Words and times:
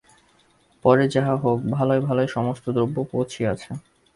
পরে 0.85 1.05
যাহা 1.13 1.33
হউক 1.41 1.59
ভালয় 1.75 2.01
ভালয় 2.07 2.29
সমস্ত 2.35 2.65
দ্রব্য 2.75 2.97
পৌঁছিয়াছে। 3.11 3.69